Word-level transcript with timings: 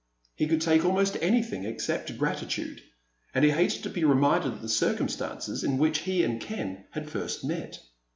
He 0.33 0.47
could 0.47 0.61
take 0.61 0.83
almost 0.83 1.15
anything 1.21 1.63
except 1.63 2.17
gratitude, 2.17 2.81
and 3.35 3.45
he 3.45 3.51
hated 3.51 3.83
to 3.83 3.89
be 3.91 4.03
reminded 4.03 4.51
of 4.51 4.63
the 4.63 4.67
circumstances 4.67 5.63
in 5.63 5.77
which 5.77 5.99
he 5.99 6.23
and 6.23 6.41
Ken 6.41 6.85
had 6.89 7.07
first 7.07 7.45
met. 7.45 7.77